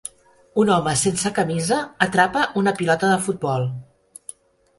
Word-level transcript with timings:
Un 0.61 0.69
home 0.75 0.93
sense 1.01 1.31
camisa 1.35 1.77
atrapa 2.07 2.47
una 2.63 2.75
pilota 2.81 3.11
de 3.13 3.21
futbol. 3.27 3.71